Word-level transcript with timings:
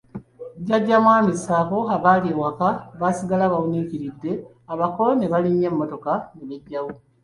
Jjajja 0.61 0.97
mwami 1.03 1.31
ssaako 1.37 1.79
abaali 1.95 2.27
ewaka 2.35 2.69
baasigala 2.99 3.51
bawuniikiridde 3.53 4.31
abako 4.71 5.05
ne 5.15 5.25
balinnya 5.31 5.69
mmotoka 5.71 6.13
ne 6.35 6.43
beggyawo. 6.49 6.91